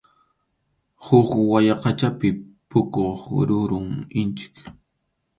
[1.05, 2.29] Huk wayaqachapi
[2.69, 2.95] puquq
[3.49, 3.89] rurum
[4.19, 4.55] inchik.